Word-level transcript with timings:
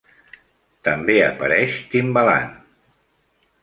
També 0.87 1.19
apareix 1.27 1.79
Timbaland. 1.95 2.61